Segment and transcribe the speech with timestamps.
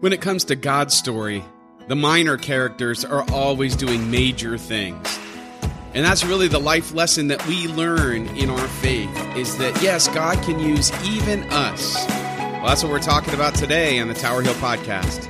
[0.00, 1.44] When it comes to God's story,
[1.88, 5.18] the minor characters are always doing major things.
[5.92, 10.06] And that's really the life lesson that we learn in our faith is that yes,
[10.06, 11.96] God can use even us.
[12.06, 15.24] Well, that's what we're talking about today on the Tower Hill podcast.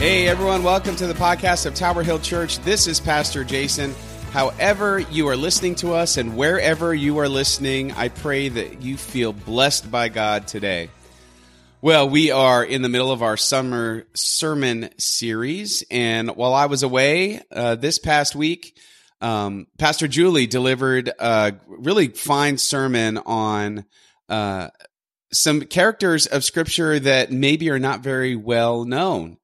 [0.00, 2.58] Hey everyone, welcome to the podcast of Tower Hill Church.
[2.58, 3.94] This is Pastor Jason.
[4.32, 8.98] However, you are listening to us and wherever you are listening, I pray that you
[8.98, 10.90] feel blessed by God today.
[11.80, 16.82] Well, we are in the middle of our summer sermon series, and while I was
[16.82, 18.76] away uh, this past week,
[19.22, 23.86] um, Pastor Julie delivered a really fine sermon on
[24.28, 24.68] uh,
[25.32, 29.37] some characters of Scripture that maybe are not very well known.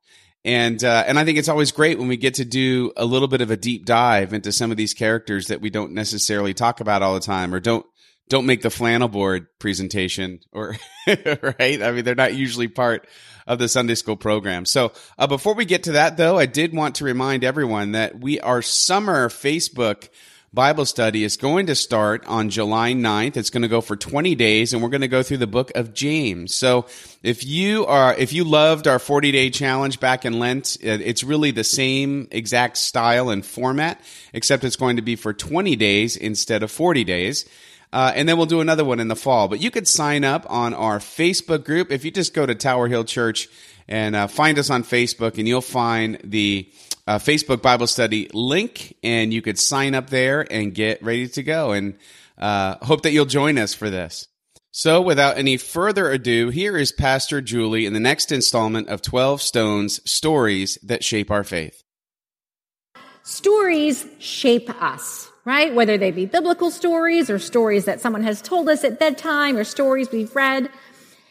[0.44, 3.28] And uh, and I think it's always great when we get to do a little
[3.28, 6.80] bit of a deep dive into some of these characters that we don't necessarily talk
[6.80, 7.86] about all the time, or don't
[8.28, 11.82] don't make the flannel board presentation, or right.
[11.82, 13.08] I mean, they're not usually part
[13.46, 14.64] of the Sunday school program.
[14.66, 18.18] So uh, before we get to that, though, I did want to remind everyone that
[18.18, 20.08] we are summer Facebook
[20.54, 23.36] Bible study is going to start on July 9th.
[23.36, 25.72] It's going to go for 20 days and we're going to go through the book
[25.74, 26.54] of James.
[26.54, 26.86] So
[27.24, 31.50] if you are, if you loved our 40 day challenge back in Lent, it's really
[31.50, 34.00] the same exact style and format,
[34.32, 37.46] except it's going to be for 20 days instead of 40 days.
[37.92, 39.48] Uh, and then we'll do another one in the fall.
[39.48, 41.90] But you could sign up on our Facebook group.
[41.90, 43.48] If you just go to Tower Hill Church
[43.88, 46.70] and uh, find us on Facebook and you'll find the
[47.06, 51.42] uh, Facebook Bible study link, and you could sign up there and get ready to
[51.42, 51.72] go.
[51.72, 51.96] And
[52.38, 54.28] uh, hope that you'll join us for this.
[54.72, 59.40] So, without any further ado, here is Pastor Julie in the next installment of 12
[59.40, 61.84] Stones Stories that Shape Our Faith.
[63.22, 65.72] Stories shape us, right?
[65.72, 69.62] Whether they be biblical stories or stories that someone has told us at bedtime or
[69.62, 70.68] stories we've read.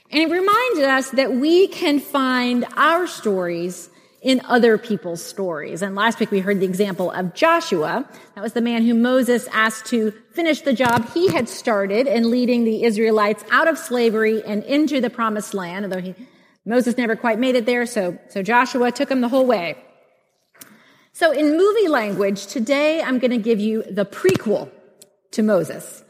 [0.09, 3.89] And it reminds us that we can find our stories
[4.23, 5.81] in other people's stories.
[5.81, 8.07] And last week we heard the example of Joshua.
[8.35, 12.31] That was the man who Moses asked to finish the job he had started in
[12.31, 16.15] leading the Israelites out of slavery and into the promised land, although he,
[16.65, 17.85] Moses never quite made it there.
[17.85, 19.75] So, so Joshua took him the whole way.
[21.11, 24.71] So in movie language, today I'm going to give you the prequel
[25.31, 26.01] to Moses.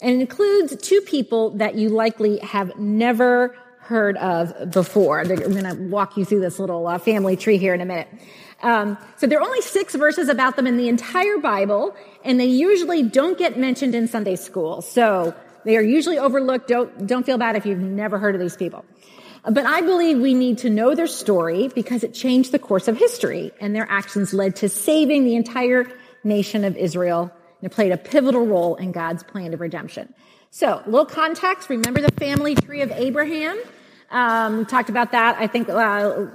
[0.00, 3.54] And it includes two people that you likely have never
[3.88, 5.18] heard of before.
[5.18, 8.08] I'm going to walk you through this little uh, family tree here in a minute.
[8.62, 12.46] Um, so there are only six verses about them in the entire Bible, and they
[12.46, 14.82] usually don't get mentioned in Sunday school.
[14.82, 15.34] So
[15.64, 16.68] they are usually overlooked.
[16.68, 18.84] Don't don't feel bad if you've never heard of these people.
[19.44, 22.98] But I believe we need to know their story because it changed the course of
[22.98, 25.90] history, and their actions led to saving the entire
[26.24, 27.32] nation of Israel.
[27.60, 30.14] And played a pivotal role in God's plan of redemption.
[30.50, 31.68] So, little context.
[31.68, 33.58] Remember the family tree of Abraham?
[34.10, 35.36] Um, we talked about that.
[35.38, 36.26] I think uh,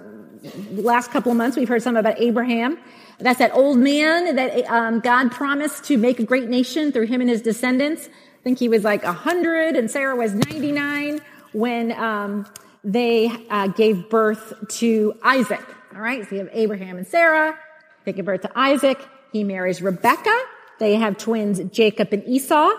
[0.71, 2.77] last couple of months we've heard some about Abraham.
[3.19, 7.21] That's that old man that um, God promised to make a great nation through him
[7.21, 8.07] and his descendants.
[8.07, 11.21] I think he was like 100 and Sarah was 99
[11.53, 12.45] when um,
[12.83, 15.63] they uh, gave birth to Isaac.
[15.95, 17.57] All right, so you have Abraham and Sarah.
[18.03, 18.99] They give birth to Isaac.
[19.31, 20.37] He marries Rebecca.
[20.79, 22.71] They have twins Jacob and Esau.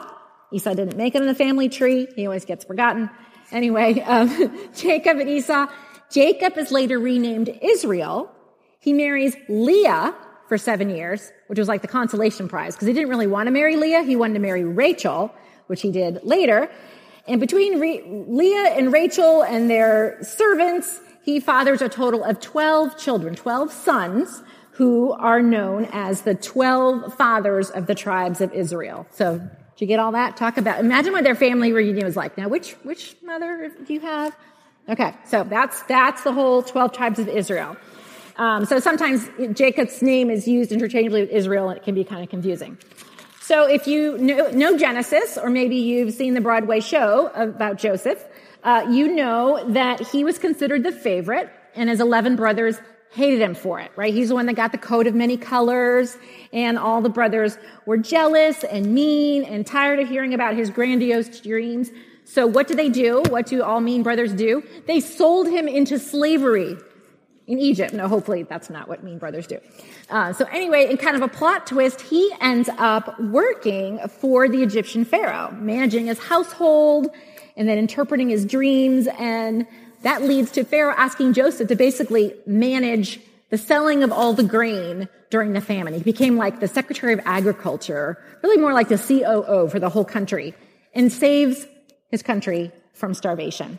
[0.52, 2.06] Esau didn't make it in the family tree.
[2.14, 3.08] He always gets forgotten.
[3.54, 5.68] Anyway, um, Jacob and Esau.
[6.10, 8.30] Jacob is later renamed Israel.
[8.80, 10.14] He marries Leah
[10.48, 13.50] for seven years, which was like the consolation prize because he didn't really want to
[13.50, 14.02] marry Leah.
[14.02, 15.32] He wanted to marry Rachel,
[15.68, 16.70] which he did later.
[17.26, 22.98] And between Re- Leah and Rachel and their servants, he fathers a total of 12
[22.98, 24.42] children, 12 sons
[24.72, 29.06] who are known as the 12 fathers of the tribes of Israel.
[29.10, 29.40] So
[29.76, 30.36] did you get all that?
[30.36, 32.38] Talk about, imagine what their family reunion was like.
[32.38, 34.36] Now, which, which mother do you have?
[34.88, 37.76] Okay, so that's, that's the whole 12 tribes of Israel.
[38.36, 42.22] Um, so sometimes Jacob's name is used interchangeably with Israel and it can be kind
[42.22, 42.78] of confusing.
[43.40, 48.24] So if you know, know Genesis, or maybe you've seen the Broadway show about Joseph,
[48.62, 52.78] uh, you know that he was considered the favorite and his 11 brothers
[53.14, 54.12] hated him for it, right?
[54.12, 56.16] He's the one that got the coat of many colors
[56.52, 57.56] and all the brothers
[57.86, 61.90] were jealous and mean and tired of hearing about his grandiose dreams.
[62.24, 63.22] So what do they do?
[63.28, 64.62] What do all mean brothers do?
[64.86, 66.76] They sold him into slavery
[67.46, 67.92] in Egypt.
[67.92, 69.60] No, hopefully that's not what mean brothers do.
[70.10, 74.62] Uh, so anyway, in kind of a plot twist, he ends up working for the
[74.62, 77.08] Egyptian pharaoh, managing his household
[77.56, 79.66] and then interpreting his dreams and
[80.04, 83.20] that leads to Pharaoh asking Joseph to basically manage
[83.50, 85.94] the selling of all the grain during the famine.
[85.94, 90.04] He became like the Secretary of Agriculture, really more like the COO for the whole
[90.04, 90.54] country,
[90.94, 91.66] and saves
[92.10, 93.78] his country from starvation.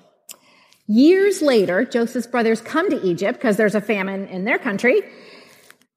[0.88, 5.02] Years later, Joseph's brothers come to Egypt because there's a famine in their country.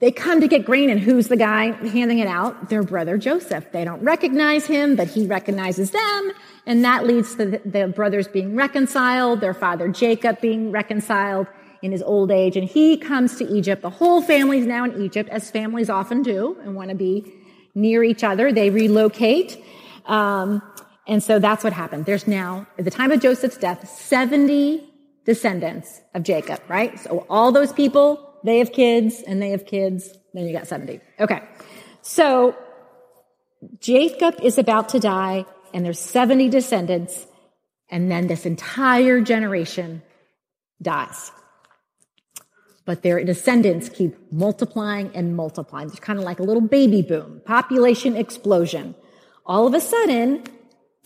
[0.00, 2.68] They come to get grain, and who's the guy handing it out?
[2.68, 3.72] Their brother Joseph.
[3.72, 6.32] They don't recognize him, but he recognizes them,
[6.68, 11.46] and that leads to the, the brothers being reconciled, their father Jacob being reconciled
[11.80, 13.80] in his old age, and he comes to Egypt.
[13.80, 17.32] The whole family's now in Egypt, as families often do, and want to be
[17.74, 18.52] near each other.
[18.52, 19.64] They relocate.
[20.04, 20.60] Um,
[21.06, 22.04] and so that's what happened.
[22.04, 24.86] There's now, at the time of Joseph's death, 70
[25.24, 27.00] descendants of Jacob, right?
[27.00, 30.10] So all those people, they have kids and they have kids.
[30.34, 31.00] Then you got 70.
[31.18, 31.40] Okay.
[32.02, 32.54] So
[33.80, 37.26] Jacob is about to die and there's 70 descendants
[37.90, 40.02] and then this entire generation
[40.80, 41.32] dies.
[42.84, 45.88] But their descendants keep multiplying and multiplying.
[45.88, 48.94] It's kind of like a little baby boom, population explosion.
[49.44, 50.44] All of a sudden,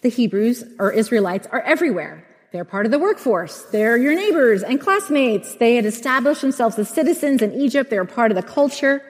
[0.02, 2.26] the Hebrews or Israelites are everywhere.
[2.52, 3.62] They're part of the workforce.
[3.72, 5.54] They're your neighbors and classmates.
[5.56, 7.90] They had established themselves as citizens in Egypt.
[7.90, 9.02] They were part of the culture.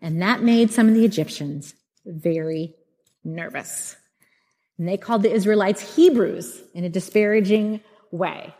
[0.00, 2.74] And that made some of the Egyptians very
[3.24, 3.96] nervous.
[4.78, 7.80] And they called the Israelites Hebrews in a disparaging
[8.10, 8.54] way.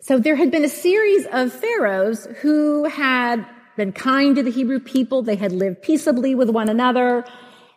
[0.00, 3.46] So there had been a series of pharaohs who had
[3.76, 5.22] been kind to the Hebrew people.
[5.22, 7.24] They had lived peaceably with one another.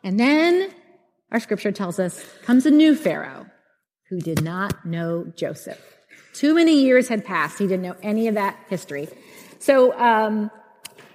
[0.04, 0.72] And then
[1.31, 3.45] our scripture tells us, comes a new Pharaoh
[4.10, 5.80] who did not know Joseph.
[6.34, 7.57] Too many years had passed.
[7.57, 9.07] He didn't know any of that history.
[9.60, 10.51] So, um,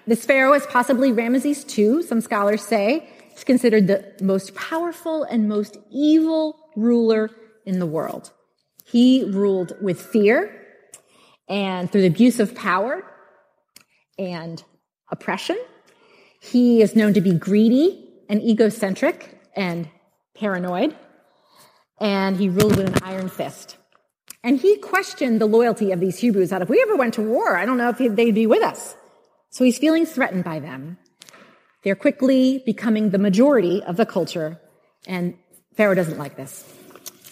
[0.06, 3.10] this Pharaoh is possibly Ramesses II, some scholars say.
[3.36, 7.28] He's considered the most powerful and most evil ruler
[7.66, 8.32] in the world.
[8.86, 10.66] He ruled with fear
[11.46, 13.04] and through the abuse of power
[14.18, 14.64] and
[15.12, 15.58] oppression.
[16.40, 19.90] He is known to be greedy and egocentric and
[20.34, 20.96] paranoid,
[22.00, 23.76] and he ruled with an iron fist.
[24.42, 27.54] And he questioned the loyalty of these Hebrews that if we ever went to war,
[27.54, 28.96] I don't know if they'd be with us.
[29.50, 30.96] So he's feeling threatened by them.
[31.86, 34.58] They're quickly becoming the majority of the culture,
[35.06, 35.38] and
[35.76, 36.64] Pharaoh doesn't like this.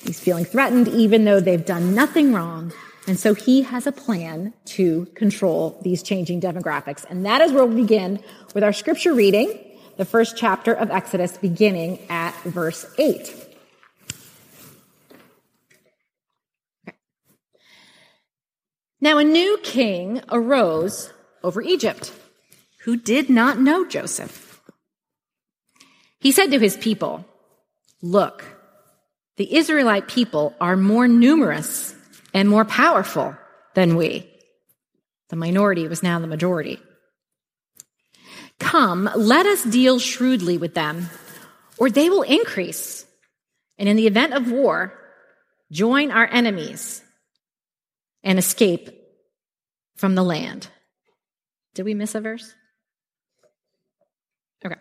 [0.04, 2.72] He's feeling threatened even though they've done nothing wrong.
[3.08, 7.04] And so he has a plan to control these changing demographics.
[7.10, 8.22] And that is where we'll begin
[8.54, 9.58] with our scripture reading
[9.96, 13.34] the first chapter of Exodus, beginning at verse 8.
[19.00, 21.12] Now, a new king arose
[21.42, 22.12] over Egypt
[22.84, 24.43] who did not know Joseph.
[26.24, 27.22] He said to his people,
[28.00, 28.46] Look,
[29.36, 31.94] the Israelite people are more numerous
[32.32, 33.36] and more powerful
[33.74, 34.26] than we.
[35.28, 36.80] The minority was now the majority.
[38.58, 41.10] Come, let us deal shrewdly with them,
[41.76, 43.04] or they will increase.
[43.76, 44.98] And in the event of war,
[45.70, 47.02] join our enemies
[48.22, 48.88] and escape
[49.96, 50.68] from the land.
[51.74, 52.54] Did we miss a verse?
[54.64, 54.80] Okay.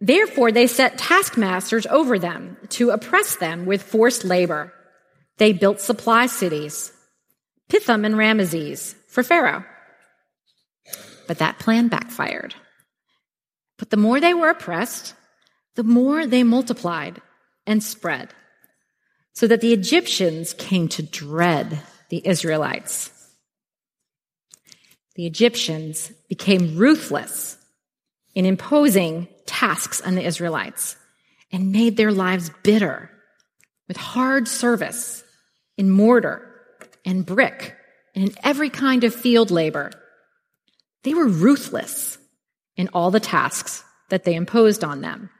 [0.00, 4.72] Therefore, they set taskmasters over them to oppress them with forced labor.
[5.38, 6.92] They built supply cities,
[7.68, 9.64] Pithom and Ramesses, for Pharaoh
[11.26, 12.54] but that plan backfired.
[13.78, 15.14] But the more they were oppressed,
[15.74, 17.20] the more they multiplied
[17.66, 18.30] and spread,
[19.32, 23.10] so that the Egyptians came to dread the Israelites.
[25.16, 27.58] The Egyptians became ruthless
[28.34, 30.96] in imposing tasks on the Israelites
[31.52, 33.10] and made their lives bitter
[33.88, 35.24] with hard service
[35.76, 36.42] in mortar
[37.04, 37.76] and brick
[38.14, 39.90] and in every kind of field labor
[41.06, 42.18] they were ruthless
[42.76, 45.30] in all the tasks that they imposed on them.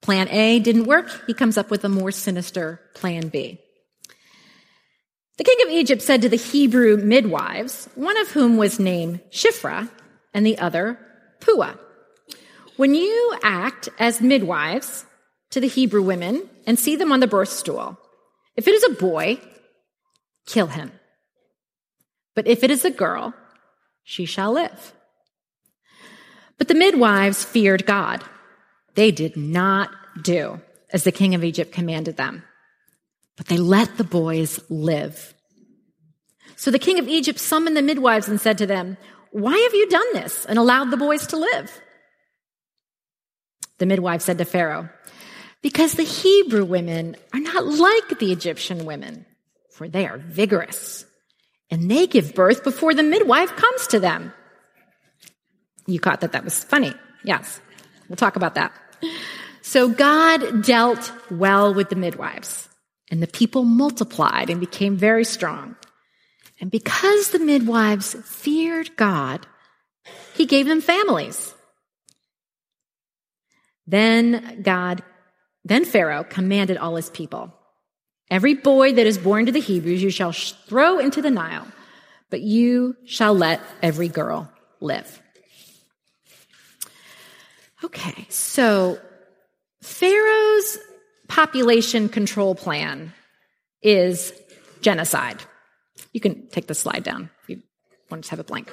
[0.00, 1.10] Plan A didn't work.
[1.26, 3.60] He comes up with a more sinister plan B.
[5.36, 9.90] The king of Egypt said to the Hebrew midwives, one of whom was named Shiphrah
[10.32, 10.98] and the other
[11.40, 11.74] Puah.
[12.76, 15.04] when you act as midwives
[15.50, 17.98] to the Hebrew women and see them on the birth stool,
[18.56, 19.38] if it is a boy,
[20.46, 20.92] kill him.
[22.34, 23.34] But if it is a girl,
[24.04, 24.92] she shall live.
[26.58, 28.22] But the midwives feared God.
[28.94, 29.90] They did not
[30.22, 30.60] do
[30.92, 32.42] as the king of Egypt commanded them,
[33.36, 35.34] but they let the boys live.
[36.56, 38.98] So the king of Egypt summoned the midwives and said to them,
[39.30, 41.80] Why have you done this and allowed the boys to live?
[43.78, 44.88] The midwife said to Pharaoh,
[45.62, 49.26] Because the Hebrew women are not like the Egyptian women,
[49.70, 51.06] for they are vigorous
[51.70, 54.32] and they give birth before the midwife comes to them.
[55.86, 56.92] You caught that that was funny.
[57.24, 57.60] Yes.
[58.08, 58.72] We'll talk about that.
[59.62, 62.68] So God dealt well with the midwives,
[63.10, 65.69] and the people multiplied and became very strong.
[66.60, 69.46] And because the midwives feared God,
[70.34, 71.54] he gave them families.
[73.86, 75.02] Then God,
[75.64, 77.54] then Pharaoh commanded all his people
[78.30, 81.66] Every boy that is born to the Hebrews you shall throw into the Nile,
[82.30, 84.50] but you shall let every girl
[84.80, 85.20] live.
[87.82, 89.00] Okay, so
[89.82, 90.78] Pharaoh's
[91.26, 93.12] population control plan
[93.82, 94.32] is
[94.80, 95.42] genocide.
[96.12, 97.62] You can take the slide down if you
[98.10, 98.72] want to have it blank.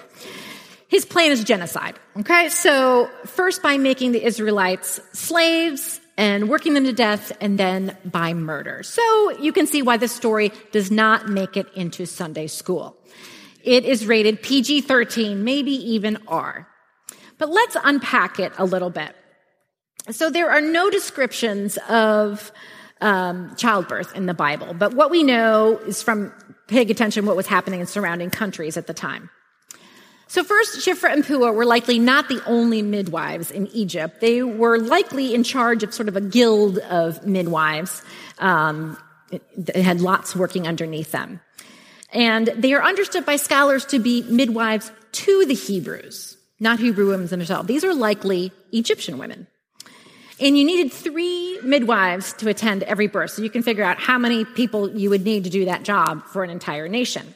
[0.88, 2.00] His plan is genocide.
[2.18, 7.96] Okay, so first by making the Israelites slaves and working them to death and then
[8.06, 8.84] by murder.
[8.84, 12.98] So you can see why this story does not make it into Sunday school.
[13.64, 16.68] It is rated PG 13, maybe even R.
[17.38, 19.14] But let's unpack it a little bit.
[20.10, 22.52] So there are no descriptions of
[23.02, 26.34] um, childbirth in the Bible, but what we know is from
[26.68, 29.30] paying attention to what was happening in surrounding countries at the time.
[30.28, 34.20] So first, Shiphrah and Puah were likely not the only midwives in Egypt.
[34.20, 38.02] They were likely in charge of sort of a guild of midwives.
[38.40, 38.98] Um,
[39.56, 41.40] they had lots working underneath them.
[42.12, 47.28] And they are understood by scholars to be midwives to the Hebrews, not Hebrew women
[47.28, 47.68] themselves.
[47.68, 49.48] These are likely Egyptian women.
[50.40, 53.32] And you needed three midwives to attend every birth.
[53.32, 56.26] So you can figure out how many people you would need to do that job
[56.28, 57.34] for an entire nation.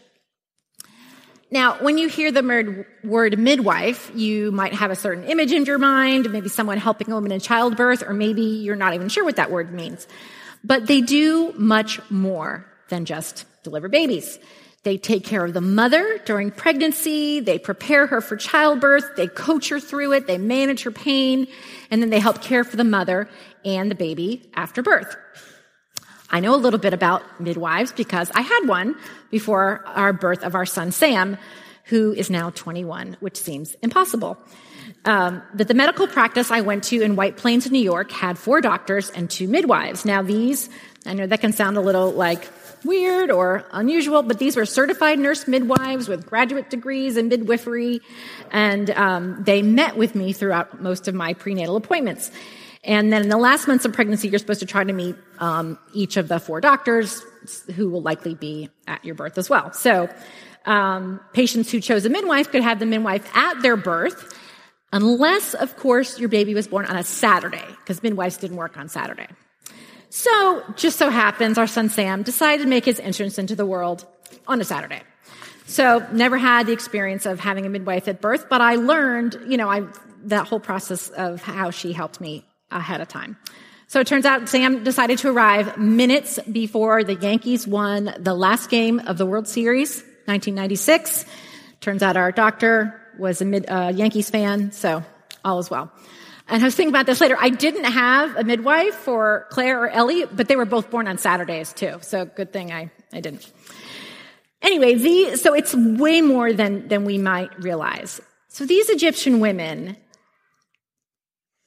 [1.54, 5.80] Now, when you hear the word midwife, you might have a certain image in your
[5.80, 9.36] mind, maybe someone helping a woman in childbirth, or maybe you're not even sure what
[9.36, 10.08] that word means.
[10.64, 14.40] But they do much more than just deliver babies.
[14.84, 17.40] They take care of the mother during pregnancy.
[17.40, 19.16] They prepare her for childbirth.
[19.16, 20.26] They coach her through it.
[20.26, 21.48] They manage her pain.
[21.92, 23.30] And then they help care for the mother
[23.64, 25.16] and the baby after birth.
[26.32, 28.96] I know a little bit about midwives because I had one
[29.30, 31.38] before our birth of our son Sam,
[31.86, 34.38] who is now 21, which seems impossible.
[35.04, 38.62] Um, but the medical practice I went to in White Plains, New York, had four
[38.62, 40.06] doctors and two midwives.
[40.06, 40.70] Now these,
[41.06, 42.46] I know that can sound a little like
[42.84, 48.02] weird or unusual, but these were certified nurse midwives with graduate degrees in midwifery,
[48.52, 52.32] and um, they met with me throughout most of my prenatal appointments.
[52.84, 55.78] And then in the last months of pregnancy, you're supposed to try to meet um,
[55.94, 57.22] each of the four doctors
[57.76, 59.72] who will likely be at your birth as well.
[59.74, 60.10] So
[60.66, 64.36] um, patients who chose a midwife could have the midwife at their birth,
[64.92, 68.90] unless, of course, your baby was born on a Saturday, because midwives didn't work on
[68.90, 69.28] Saturday.
[70.14, 74.06] So, just so happens, our son Sam decided to make his entrance into the world
[74.46, 75.02] on a Saturday.
[75.68, 79.56] So, never had the experience of having a midwife at birth, but I learned, you
[79.56, 79.84] know, I,
[80.26, 83.38] that whole process of how she helped me ahead of time.
[83.88, 88.70] So it turns out Sam decided to arrive minutes before the Yankees won the last
[88.70, 91.26] game of the World Series, 1996.
[91.80, 95.04] Turns out our doctor was a mid, uh, Yankees fan, so
[95.46, 95.90] all is well.
[96.52, 97.38] And I was thinking about this later.
[97.40, 101.18] I didn't have a midwife for Claire or Ellie, but they were both born on
[101.18, 101.98] Saturdays too.
[102.02, 103.50] So good thing I, I didn't.
[104.62, 108.20] Anyway, the, so it's way more than, than we might realize.
[108.50, 109.96] So these Egyptian women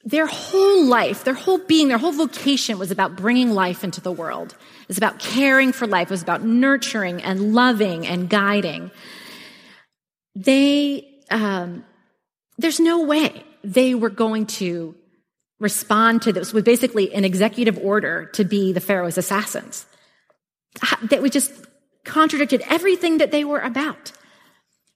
[0.07, 4.11] their whole life, their whole being, their whole vocation was about bringing life into the
[4.11, 4.53] world.
[4.83, 6.09] It was about caring for life.
[6.09, 8.91] It was about nurturing and loving and guiding.
[10.35, 11.83] They, um,
[12.59, 14.95] there's no way they were going to
[15.59, 19.85] respond to this with basically an executive order to be the Pharaoh's assassins.
[21.03, 21.51] That we just
[22.03, 24.11] contradicted everything that they were about.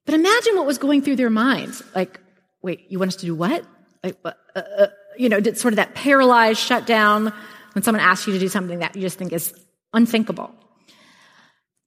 [0.06, 1.82] But imagine what was going through their minds.
[1.96, 2.20] Like,
[2.62, 3.66] wait, you want us to do what?
[4.04, 7.34] Like, uh, uh, you know, sort of that paralyzed shutdown
[7.74, 9.54] when someone asks you to do something that you just think is
[9.94, 10.54] unthinkable.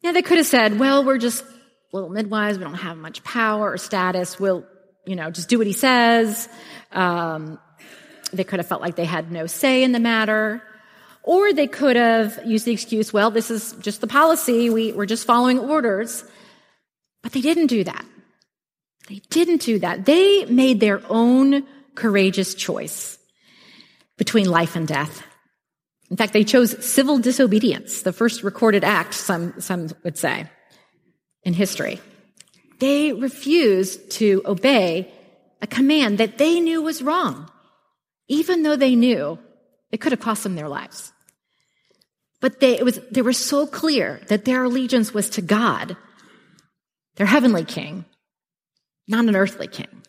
[0.02, 1.44] Yeah, they could have said, well, we're just
[1.92, 2.58] little midwives.
[2.58, 4.40] We don't have much power or status.
[4.40, 4.66] We'll,
[5.04, 6.48] you know, just do what he says.
[6.92, 7.58] Um,
[8.32, 10.62] they could have felt like they had no say in the matter.
[11.22, 14.70] Or they could have used the excuse, well, this is just the policy.
[14.70, 16.24] We, we're just following orders.
[17.22, 18.04] But they didn't do that.
[19.08, 20.04] They didn't do that.
[20.04, 23.18] They made their own courageous choice
[24.16, 25.22] between life and death.
[26.10, 30.48] In fact, they chose civil disobedience, the first recorded act, some, some would say,
[31.42, 32.00] in history.
[32.82, 35.08] They refused to obey
[35.60, 37.48] a command that they knew was wrong,
[38.26, 39.38] even though they knew
[39.92, 41.12] it could have cost them their lives.
[42.40, 45.96] But they, was, they were so clear that their allegiance was to God
[47.14, 48.04] their heavenly king,
[49.06, 50.02] not an earthly king.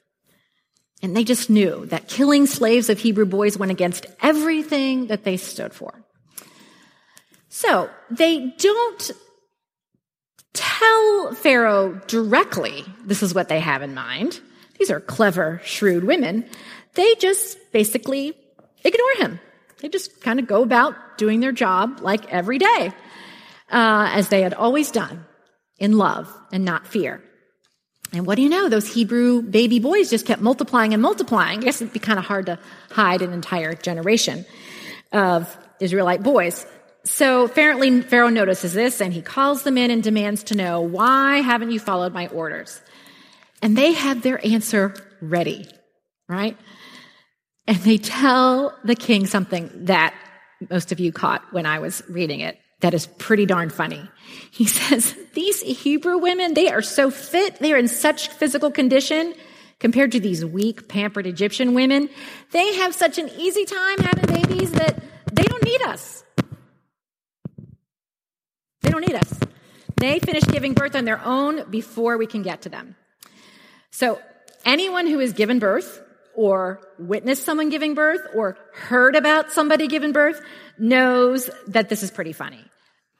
[1.03, 5.37] And they just knew that killing slaves of Hebrew boys went against everything that they
[5.37, 5.93] stood for.
[7.49, 9.11] So they don't
[10.53, 14.39] tell Pharaoh directly this is what they have in mind.
[14.77, 16.45] These are clever, shrewd women.
[16.93, 18.35] They just basically
[18.83, 19.39] ignore him.
[19.79, 22.91] They just kind of go about doing their job like every day,
[23.71, 25.25] uh, as they had always done,
[25.77, 27.21] in love and not fear.
[28.13, 28.69] And what do you know?
[28.69, 31.59] Those Hebrew baby boys just kept multiplying and multiplying.
[31.59, 32.59] I guess it'd be kind of hard to
[32.91, 34.45] hide an entire generation
[35.11, 36.65] of Israelite boys.
[37.05, 41.39] So apparently Pharaoh notices this and he calls them in and demands to know, why
[41.39, 42.81] haven't you followed my orders?
[43.61, 45.67] And they have their answer ready,
[46.29, 46.57] right?
[47.67, 50.13] And they tell the king something that
[50.69, 54.09] most of you caught when I was reading it that is pretty darn funny.
[54.51, 57.59] He says, these Hebrew women, they are so fit.
[57.59, 59.33] They are in such physical condition
[59.79, 62.09] compared to these weak, pampered Egyptian women.
[62.51, 65.01] They have such an easy time having babies that
[65.33, 66.22] they don't need us.
[68.93, 69.39] Don't need us.
[69.95, 72.95] They finish giving birth on their own before we can get to them.
[73.89, 74.21] So
[74.65, 75.99] anyone who has given birth
[76.35, 80.39] or witnessed someone giving birth or heard about somebody giving birth
[80.77, 82.63] knows that this is pretty funny.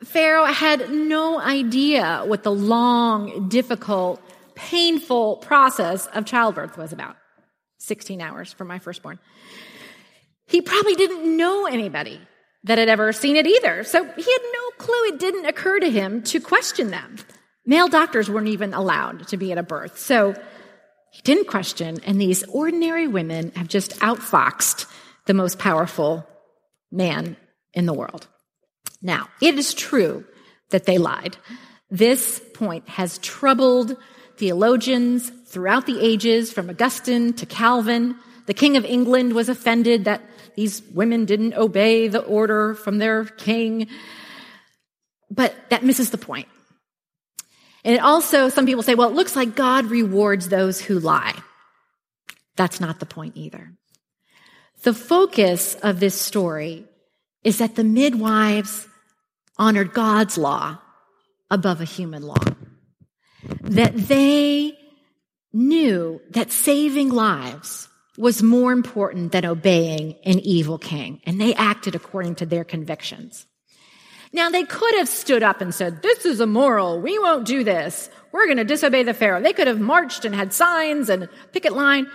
[0.03, 4.22] Pharaoh had no idea what the long, difficult,
[4.53, 7.15] painful process of childbirth was about.
[7.80, 9.18] 16 hours for my firstborn.
[10.46, 12.22] He probably didn't know anybody
[12.65, 13.84] that had ever seen it either.
[13.84, 15.05] So he had no clue.
[15.05, 17.15] It didn't occur to him to question them.
[17.65, 19.97] Male doctors weren't even allowed to be at a birth.
[19.97, 20.33] So
[21.11, 21.99] he didn't question.
[22.05, 24.85] And these ordinary women have just outfoxed
[25.25, 26.27] the most powerful
[26.91, 27.37] man
[27.73, 28.27] in the world.
[29.01, 30.25] Now, it is true
[30.69, 31.37] that they lied.
[31.89, 33.95] This point has troubled
[34.37, 38.15] theologians throughout the ages, from Augustine to Calvin.
[38.47, 40.21] The King of England was offended that
[40.55, 43.87] these women didn't obey the order from their king.
[45.33, 46.48] But that misses the point.
[47.83, 51.35] And it also, some people say, well, it looks like God rewards those who lie.
[52.55, 53.74] That's not the point either.
[54.83, 56.85] The focus of this story
[57.43, 58.87] is that the midwives
[59.57, 60.79] honored God's law
[61.50, 62.43] above a human law.
[63.61, 64.77] That they
[65.51, 71.96] knew that saving lives was more important than obeying an evil king, and they acted
[71.96, 73.48] according to their convictions.
[74.33, 77.00] Now, they could have stood up and said, This is immoral.
[77.00, 78.09] We won't do this.
[78.31, 79.41] We're going to disobey the Pharaoh.
[79.41, 82.07] They could have marched and had signs and picket line,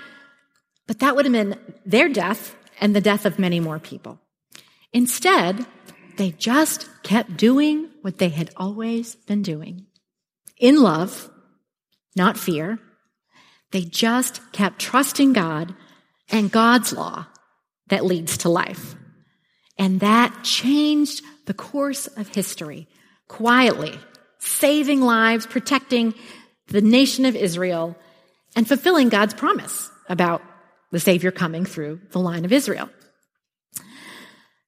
[0.88, 4.18] but that would have been their death and the death of many more people.
[4.92, 5.64] Instead,
[6.16, 9.86] they just kept doing what they had always been doing
[10.58, 11.30] in love,
[12.16, 12.80] not fear.
[13.70, 15.74] They just kept trusting God
[16.30, 17.26] and God's law
[17.88, 18.96] that leads to life.
[19.78, 22.86] And that changed the course of history
[23.26, 23.98] quietly,
[24.38, 26.12] saving lives, protecting
[26.66, 27.96] the nation of Israel,
[28.54, 30.42] and fulfilling God's promise about
[30.92, 32.90] the Savior coming through the line of Israel.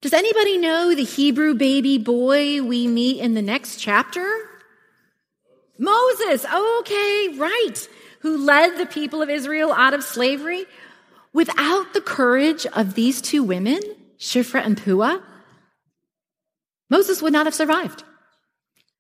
[0.01, 4.27] Does anybody know the Hebrew baby boy we meet in the next chapter?
[5.79, 6.47] Moses.
[6.47, 7.89] Okay, right.
[8.21, 10.65] Who led the people of Israel out of slavery?
[11.35, 13.81] Without the courage of these two women,
[14.19, 15.21] Shiphrah and Puah,
[16.91, 18.05] Moses would not have survived.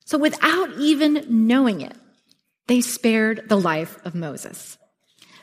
[0.06, 1.96] So without even knowing it,
[2.66, 4.78] they spared the life of Moses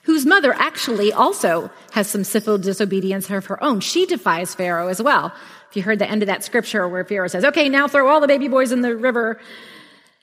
[0.08, 3.82] whose mother actually also has some civil disobedience of her own.
[3.82, 5.34] She defies Pharaoh as well.
[5.70, 8.22] If you heard the end of that scripture where Pharaoh says, okay, now throw all
[8.22, 9.38] the baby boys in the river.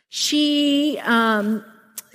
[0.08, 1.62] She, um,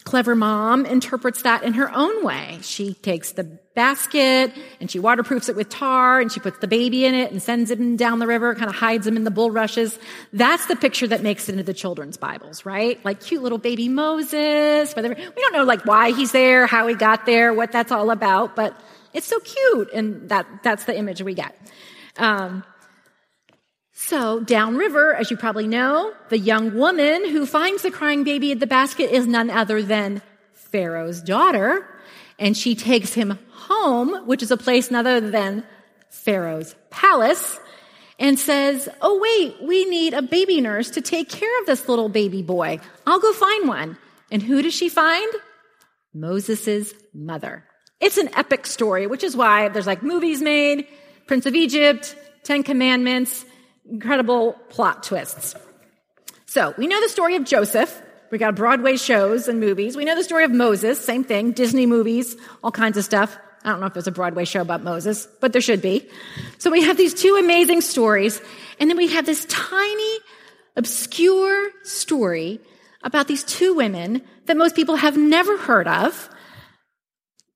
[0.09, 2.57] clever mom interprets that in her own way.
[2.63, 7.05] She takes the basket and she waterproofs it with tar and she puts the baby
[7.05, 9.99] in it and sends him down the river, kind of hides him in the bulrushes.
[10.33, 12.99] That's the picture that makes it into the children's Bibles, right?
[13.05, 14.95] Like cute little baby Moses.
[14.95, 15.13] Whatever.
[15.13, 18.55] We don't know like why he's there, how he got there, what that's all about,
[18.55, 18.75] but
[19.13, 21.55] it's so cute and that, that's the image we get.
[22.17, 22.63] Um,
[24.01, 28.59] so, downriver, as you probably know, the young woman who finds the crying baby in
[28.59, 30.21] the basket is none other than
[30.53, 31.85] Pharaoh's daughter.
[32.39, 35.65] And she takes him home, which is a place none other than
[36.09, 37.59] Pharaoh's palace,
[38.17, 42.09] and says, Oh, wait, we need a baby nurse to take care of this little
[42.09, 42.79] baby boy.
[43.05, 43.97] I'll go find one.
[44.31, 45.31] And who does she find?
[46.13, 47.65] Moses' mother.
[47.99, 50.87] It's an epic story, which is why there's like movies made,
[51.27, 53.45] Prince of Egypt, Ten Commandments,
[53.91, 55.55] incredible plot twists.
[56.45, 59.97] So we know the story of Joseph, We got Broadway shows and movies.
[59.97, 63.37] We know the story of Moses, same thing, Disney movies, all kinds of stuff.
[63.63, 66.07] I don't know if there's a Broadway show about Moses, but there should be.
[66.59, 68.41] So we have these two amazing stories,
[68.79, 70.19] and then we have this tiny,
[70.75, 72.59] obscure story
[73.03, 76.29] about these two women that most people have never heard of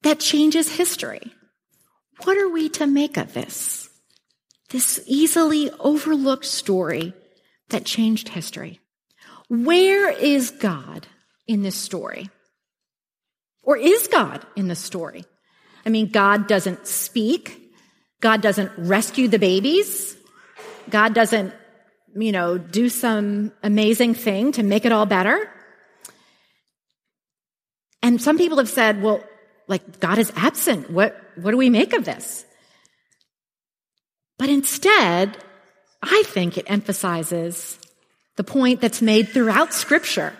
[0.01, 1.31] that changes history.
[2.23, 3.82] What are we to make of this?
[4.69, 7.13] This easily overlooked story
[7.69, 8.79] that changed history.
[9.49, 11.07] Where is God
[11.47, 12.29] in this story?
[13.61, 15.25] Or is God in this story?
[15.85, 17.73] I mean, God doesn't speak.
[18.19, 20.15] God doesn't rescue the babies.
[20.89, 21.53] God doesn't,
[22.15, 25.49] you know, do some amazing thing to make it all better.
[28.01, 29.23] And some people have said, well,
[29.67, 30.89] like God is absent.
[30.89, 32.45] What, what do we make of this?
[34.37, 35.37] But instead,
[36.01, 37.79] I think it emphasizes
[38.35, 40.33] the point that's made throughout scripture.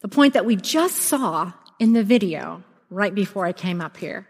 [0.00, 4.26] The point that we just saw in the video right before I came up here.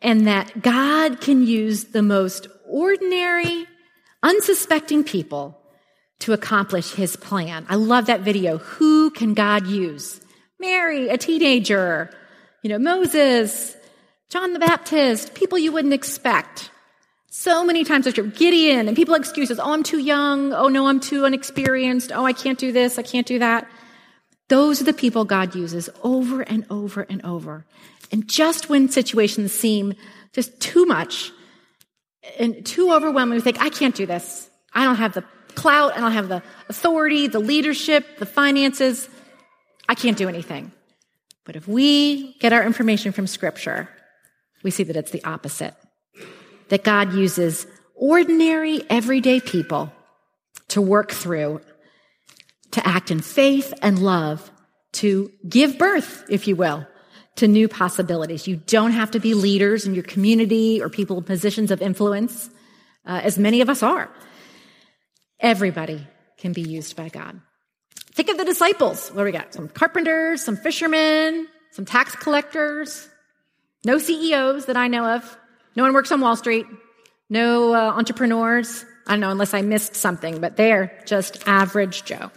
[0.00, 3.66] And that God can use the most ordinary,
[4.22, 5.58] unsuspecting people
[6.20, 7.66] to accomplish his plan.
[7.68, 8.58] I love that video.
[8.58, 10.20] Who can God use?
[10.58, 12.10] Mary, a teenager,
[12.62, 13.76] you know, Moses,
[14.28, 16.70] John the Baptist, people you wouldn't expect.
[17.40, 20.52] So many times in scripture, Gideon, and people excuses, oh, I'm too young.
[20.52, 22.10] Oh, no, I'm too unexperienced.
[22.12, 22.98] Oh, I can't do this.
[22.98, 23.70] I can't do that.
[24.48, 27.64] Those are the people God uses over and over and over.
[28.10, 29.94] And just when situations seem
[30.32, 31.30] just too much
[32.40, 34.50] and too overwhelming, we think, I can't do this.
[34.72, 35.22] I don't have the
[35.54, 35.96] clout.
[35.96, 39.08] I don't have the authority, the leadership, the finances.
[39.88, 40.72] I can't do anything.
[41.44, 43.88] But if we get our information from scripture,
[44.64, 45.76] we see that it's the opposite
[46.68, 49.92] that God uses ordinary, everyday people
[50.68, 51.60] to work through,
[52.72, 54.50] to act in faith and love,
[54.92, 56.86] to give birth, if you will,
[57.36, 58.46] to new possibilities.
[58.46, 62.50] You don't have to be leaders in your community or people in positions of influence,
[63.06, 64.10] uh, as many of us are.
[65.40, 67.40] Everybody can be used by God.
[68.12, 69.10] Think of the disciples.
[69.10, 69.54] What do we got?
[69.54, 73.08] Some carpenters, some fishermen, some tax collectors,
[73.84, 75.38] no CEOs that I know of.
[75.78, 76.66] No one works on Wall Street.
[77.30, 78.84] No uh, entrepreneurs.
[79.06, 82.32] I don't know unless I missed something, but they're just average Joe.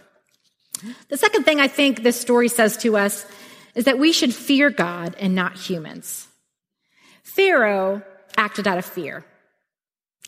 [1.08, 3.26] The second thing I think this story says to us
[3.74, 6.28] is that we should fear God and not humans.
[7.24, 8.02] Pharaoh
[8.36, 9.24] acted out of fear.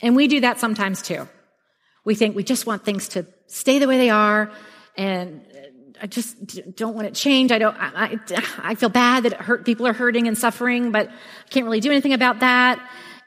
[0.03, 1.29] And we do that sometimes too.
[2.05, 4.51] We think we just want things to stay the way they are
[4.97, 5.41] and
[6.03, 7.53] I just don't want it changed.
[7.53, 8.19] I don't, I,
[8.59, 11.93] I feel bad that hurt, people are hurting and suffering, but I can't really do
[11.93, 12.85] anything about that.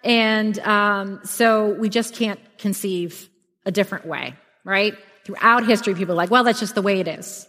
[0.08, 3.28] And, um, so we just can't conceive
[3.66, 4.96] a different way, right?
[5.26, 7.46] Throughout history, people are like, well, that's just the way it is.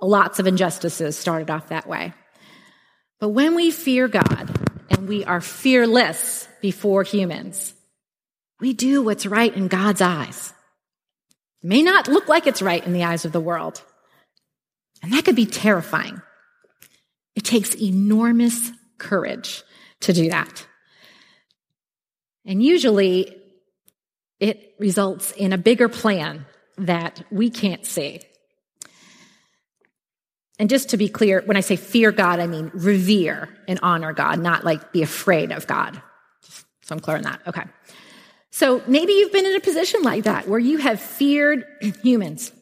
[0.00, 2.14] Lots of injustices started off that way.
[3.20, 4.50] But when we fear God
[4.88, 7.74] and we are fearless before humans,
[8.58, 10.54] we do what's right in God's eyes.
[11.62, 13.82] It may not look like it's right in the eyes of the world,
[15.02, 16.22] and that could be terrifying.
[17.36, 19.62] It takes enormous courage
[20.00, 20.66] to do that.
[22.44, 23.36] And usually
[24.40, 26.46] it results in a bigger plan
[26.78, 28.20] that we can't see.
[30.58, 34.12] And just to be clear, when I say fear God, I mean revere and honor
[34.12, 36.00] God, not like be afraid of God.
[36.82, 37.40] So I'm clear on that.
[37.46, 37.62] Okay.
[38.50, 41.64] So maybe you've been in a position like that where you have feared
[42.02, 42.52] humans.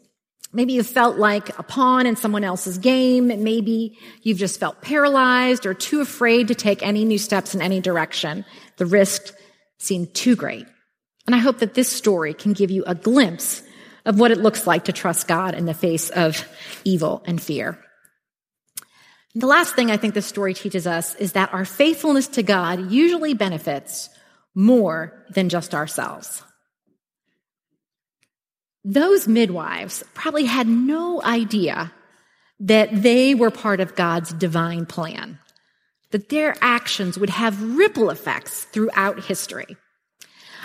[0.53, 3.29] Maybe you felt like a pawn in someone else's game.
[3.29, 7.81] Maybe you've just felt paralyzed or too afraid to take any new steps in any
[7.81, 8.45] direction.
[8.77, 9.35] The risk
[9.81, 10.67] seemed too great.
[11.27, 13.63] And I hope that this story can give you a glimpse
[14.05, 16.47] of what it looks like to trust God in the face of
[16.85, 17.79] evil and fear.
[19.35, 22.91] The last thing I think this story teaches us is that our faithfulness to God
[22.91, 24.11] usually benefits
[24.55, 26.43] more than just ourselves.
[28.83, 31.93] Those midwives probably had no idea
[32.61, 35.39] that they were part of God's divine plan,
[36.11, 39.77] that their actions would have ripple effects throughout history.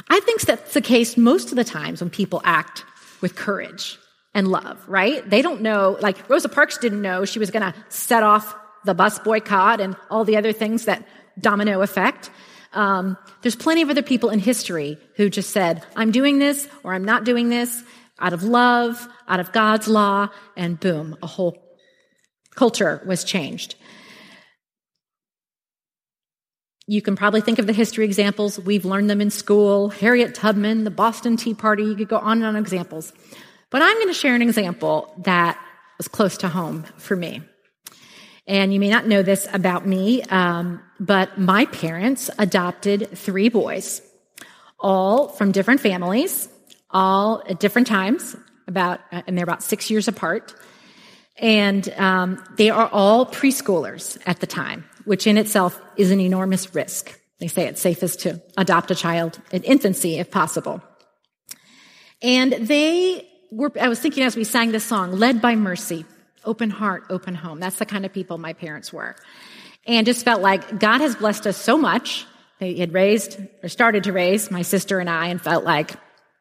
[0.09, 2.83] I think that's the case most of the times when people act
[3.21, 3.97] with courage
[4.33, 5.27] and love, right?
[5.27, 8.93] They don't know, like Rosa Parks didn't know she was going to set off the
[8.93, 11.07] bus boycott and all the other things that
[11.39, 12.29] domino effect.
[12.73, 16.93] Um, there's plenty of other people in history who just said, I'm doing this or
[16.93, 17.83] I'm not doing this
[18.19, 21.57] out of love, out of God's law, and boom, a whole
[22.55, 23.75] culture was changed.
[26.87, 28.59] You can probably think of the history examples.
[28.59, 29.89] We've learned them in school.
[29.89, 31.83] Harriet Tubman, the Boston Tea Party.
[31.83, 33.11] You could go on and on examples.
[33.71, 35.59] But I'm going to share an example that
[35.97, 37.41] was close to home for me.
[38.47, 44.03] And you may not know this about me, um, but my parents adopted three boys,
[44.79, 46.47] all from different families,
[46.91, 48.35] all at different times,
[48.67, 50.53] about, uh, and they're about six years apart.
[51.37, 56.75] And um, they are all preschoolers at the time, which in itself is an enormous
[56.75, 57.19] risk.
[57.39, 60.81] They say it's safest to adopt a child in infancy if possible.
[62.21, 66.05] And they were, I was thinking as we sang this song, led by mercy,
[66.43, 67.59] open heart, open home.
[67.59, 69.15] That's the kind of people my parents were.
[69.85, 72.25] And just felt like God has blessed us so much.
[72.59, 75.91] They had raised or started to raise my sister and I and felt like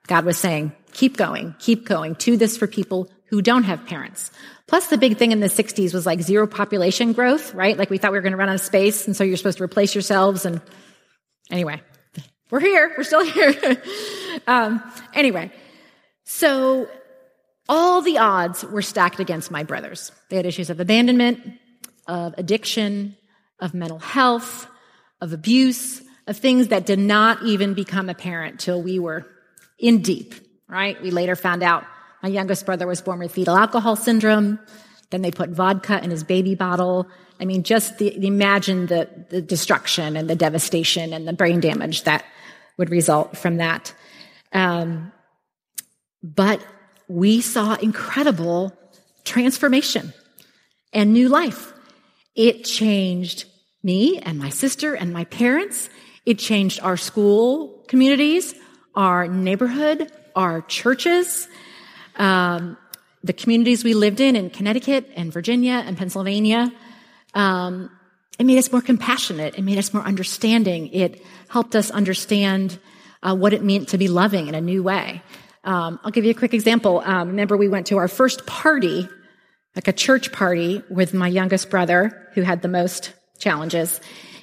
[0.06, 2.14] God was saying, keep going, keep going.
[2.16, 4.30] To this for people who don't have parents.
[4.66, 7.76] Plus the big thing in the 60s was like zero population growth, right?
[7.76, 9.06] Like we thought we were going to run out of space.
[9.06, 10.46] And so you're supposed to replace yourselves.
[10.46, 10.60] And
[11.50, 11.82] anyway,
[12.50, 12.94] we're here.
[12.96, 13.82] We're still here.
[14.46, 15.52] um, anyway,
[16.24, 16.88] so
[17.68, 20.12] all the odds were stacked against my brothers.
[20.30, 21.40] They had issues of abandonment,
[22.06, 23.16] of addiction,
[23.60, 24.66] of mental health,
[25.20, 29.26] of abuse, of things that did not even become apparent till we were
[29.78, 30.34] in deep,
[30.68, 31.00] right?
[31.02, 31.84] We later found out
[32.24, 34.58] my youngest brother was born with fetal alcohol syndrome.
[35.10, 37.06] Then they put vodka in his baby bottle.
[37.38, 42.04] I mean, just the, imagine the, the destruction and the devastation and the brain damage
[42.04, 42.24] that
[42.78, 43.94] would result from that.
[44.54, 45.12] Um,
[46.22, 46.64] but
[47.08, 48.72] we saw incredible
[49.24, 50.14] transformation
[50.94, 51.74] and new life.
[52.34, 53.44] It changed
[53.82, 55.90] me and my sister and my parents.
[56.24, 58.54] It changed our school communities,
[58.94, 61.48] our neighborhood, our churches
[62.16, 62.76] um,
[63.22, 66.72] the communities we lived in in Connecticut and Virginia and Pennsylvania.
[67.34, 67.90] Um,
[68.38, 69.56] it made us more compassionate.
[69.56, 70.88] It made us more understanding.
[70.92, 72.78] It helped us understand
[73.22, 75.22] uh, what it meant to be loving in a new way.
[75.64, 77.00] Um, I'll give you a quick example.
[77.04, 79.08] Um, remember, we went to our first party,
[79.74, 84.00] like a church party, with my youngest brother, who had the most challenges.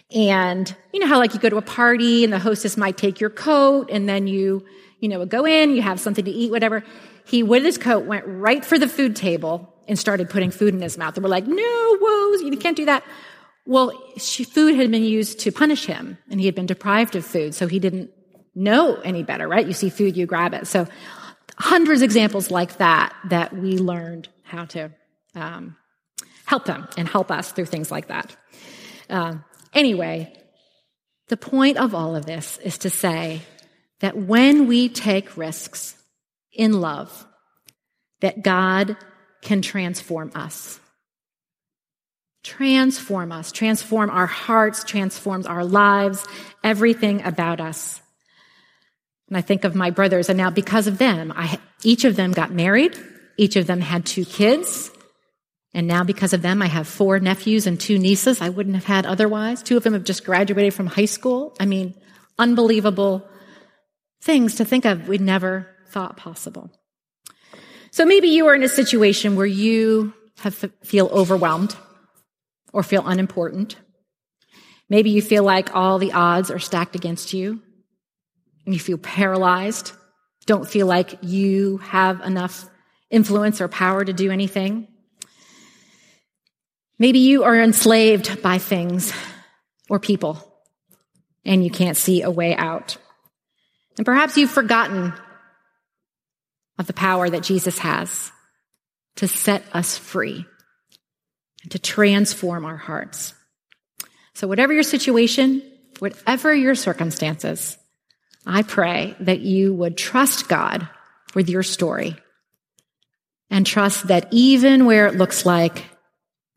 [0.10, 3.20] And you know how, like, you go to a party and the hostess might take
[3.20, 4.66] your coat, and then you,
[5.00, 6.84] you know, go in, you have something to eat, whatever
[7.32, 10.82] he with his coat went right for the food table and started putting food in
[10.82, 11.15] his mouth.
[11.15, 13.06] And we're like, no, whoa, you can't do that.
[13.65, 17.26] Well, she, food had been used to punish him and he had been deprived of
[17.26, 17.56] food.
[17.56, 18.12] So he didn't
[18.54, 19.65] know any better, right?
[19.65, 20.67] You see food, you grab it.
[20.67, 20.88] So
[21.58, 24.91] hundreds of examples like that, that we learned how to,
[25.34, 25.78] um,
[26.44, 28.36] help them and help us through things like that.
[29.10, 29.36] Uh,
[29.74, 30.34] anyway,
[31.30, 33.41] the point of all of this is to say
[34.02, 35.96] that when we take risks,
[36.54, 37.26] in love
[38.22, 38.98] that God
[39.42, 40.80] can transform us.
[42.44, 46.26] Transform us, transform our hearts, transforms our lives,
[46.64, 48.02] everything about us.
[49.28, 52.32] And I think of my brothers, and now because of them, I, each of them
[52.32, 52.98] got married,
[53.38, 54.92] each of them had two kids,
[55.74, 58.86] and now because of them, I have four nephews and two nieces I wouldn't have
[58.86, 59.64] had otherwise.
[59.64, 61.56] Two of them have just graduated from high school.
[61.60, 61.96] I mean,
[62.38, 63.26] unbelievable
[64.22, 65.08] things to think of.
[65.08, 66.71] We'd never thought possible.
[67.91, 71.75] So maybe you are in a situation where you have, feel overwhelmed
[72.71, 73.75] or feel unimportant.
[74.89, 77.62] Maybe you feel like all the odds are stacked against you
[78.65, 79.91] and you feel paralyzed,
[80.45, 82.69] don't feel like you have enough
[83.10, 84.88] influence or power to do anything.
[86.97, 89.12] Maybe you are enslaved by things
[89.89, 90.47] or people
[91.43, 92.97] and you can't see a way out.
[93.97, 95.13] And perhaps you've forgotten
[96.82, 98.32] of the power that Jesus has
[99.15, 100.46] to set us free
[101.62, 103.36] and to transform our hearts.
[104.34, 105.62] So, whatever your situation,
[106.00, 107.78] whatever your circumstances,
[108.48, 110.89] I pray that you would trust God
[111.36, 112.15] with your story
[113.52, 115.86] and trust that even where it looks like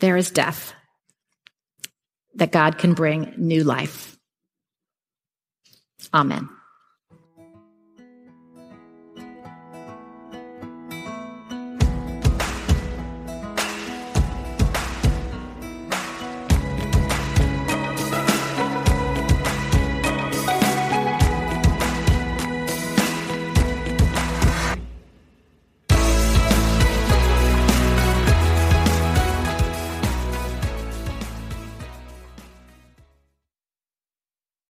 [0.01, 0.73] there is death,
[2.37, 4.17] that God can bring new life.
[6.15, 6.49] Amen.